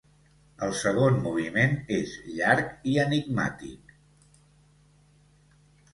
[0.67, 3.95] El segon moviment és llarg i enigmàtic.